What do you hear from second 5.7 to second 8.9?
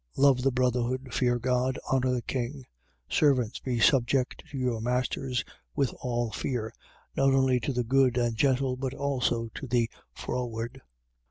with all fear, not only to the good and gentle